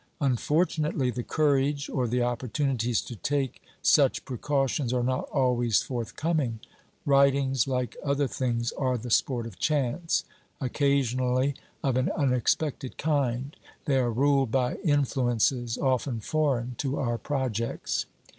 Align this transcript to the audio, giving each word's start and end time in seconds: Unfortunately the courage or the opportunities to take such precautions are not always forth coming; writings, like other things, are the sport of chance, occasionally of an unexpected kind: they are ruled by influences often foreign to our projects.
Unfortunately 0.19 1.11
the 1.11 1.21
courage 1.21 1.87
or 1.87 2.07
the 2.07 2.23
opportunities 2.23 3.01
to 3.01 3.15
take 3.15 3.61
such 3.83 4.25
precautions 4.25 4.91
are 4.93 5.03
not 5.03 5.29
always 5.31 5.83
forth 5.83 6.15
coming; 6.15 6.59
writings, 7.05 7.67
like 7.67 7.95
other 8.03 8.27
things, 8.27 8.71
are 8.71 8.97
the 8.97 9.11
sport 9.11 9.45
of 9.45 9.59
chance, 9.59 10.23
occasionally 10.59 11.53
of 11.83 11.97
an 11.97 12.09
unexpected 12.17 12.97
kind: 12.97 13.55
they 13.85 13.97
are 13.99 14.09
ruled 14.11 14.49
by 14.49 14.77
influences 14.77 15.77
often 15.77 16.19
foreign 16.19 16.73
to 16.79 16.97
our 16.97 17.19
projects. 17.19 18.07